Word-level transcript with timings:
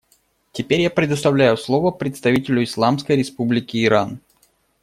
Теперь 0.51 0.81
я 0.81 0.89
предоставляю 0.89 1.55
слово 1.57 1.91
представителю 1.91 2.63
Исламской 2.63 3.15
Республики 3.17 3.85
Иран. 3.85 4.19